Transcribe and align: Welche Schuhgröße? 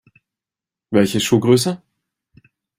Welche 0.89 1.19
Schuhgröße? 1.19 1.79